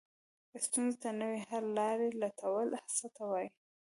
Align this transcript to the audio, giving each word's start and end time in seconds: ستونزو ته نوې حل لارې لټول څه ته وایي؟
ستونزو 0.65 0.99
ته 1.03 1.09
نوې 1.21 1.39
حل 1.49 1.65
لارې 1.79 2.07
لټول 2.21 2.67
څه 2.95 3.07
ته 3.15 3.23
وایي؟ 3.31 3.49